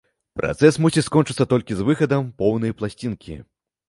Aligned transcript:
Працэс 0.39 0.77
мусіць 0.85 1.03
скончыцца 1.07 1.45
толькі 1.51 1.77
з 1.81 1.85
выхадам 1.89 2.31
поўнай 2.39 2.73
пласцінкі. 2.81 3.37